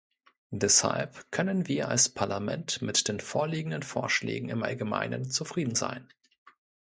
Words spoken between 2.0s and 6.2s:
Parlament mit den vorliegenden Vorschlägen im allgemeinen zufrieden sein.